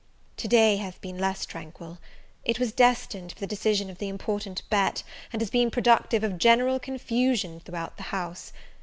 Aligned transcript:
To 0.37 0.47
day 0.47 0.77
has 0.77 0.95
been 0.97 1.19
less 1.19 1.45
tranquil. 1.45 1.99
It 2.43 2.57
was 2.57 2.71
destined 2.71 3.33
for 3.33 3.39
the 3.39 3.45
decision 3.45 3.87
of 3.87 3.99
the 3.99 4.09
important 4.09 4.63
bet, 4.67 5.03
and 5.31 5.43
has 5.43 5.51
been 5.51 5.69
productive 5.69 6.23
of 6.23 6.39
general 6.39 6.79
confusion 6.79 7.59
throughout 7.59 7.97
the 7.97 8.03
house. 8.09 8.51